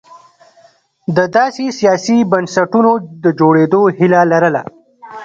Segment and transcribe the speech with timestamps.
[1.15, 2.91] د داسې سیاسي بنسټونو
[3.23, 4.63] د جوړېدو هیله لرله.